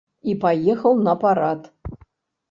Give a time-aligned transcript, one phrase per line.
[0.31, 1.61] І паехаў на парад.